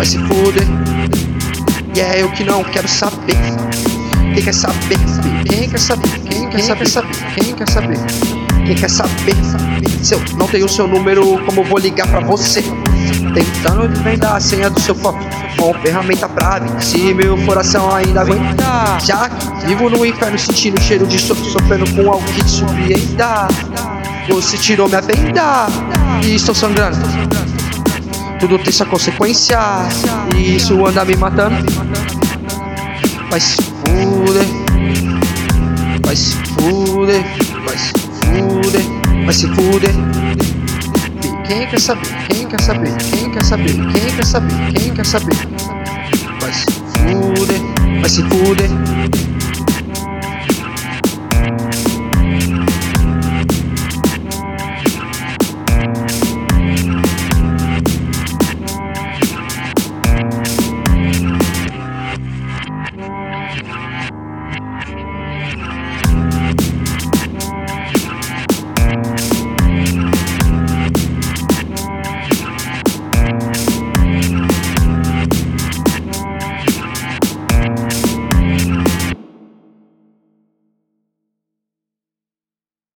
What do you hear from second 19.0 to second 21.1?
já que vivo no inferno sentindo o cheiro